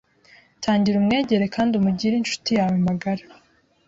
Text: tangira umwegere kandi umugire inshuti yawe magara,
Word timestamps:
tangira 0.63 0.95
umwegere 0.99 1.45
kandi 1.55 1.73
umugire 1.75 2.13
inshuti 2.17 2.49
yawe 2.59 2.75
magara, 2.87 3.23